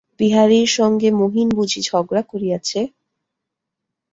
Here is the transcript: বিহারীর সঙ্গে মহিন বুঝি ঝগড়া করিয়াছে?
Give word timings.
বিহারীর 0.19 0.69
সঙ্গে 0.77 1.09
মহিন 1.21 1.47
বুঝি 1.57 1.79
ঝগড়া 1.87 2.21
করিয়াছে? 2.31 2.79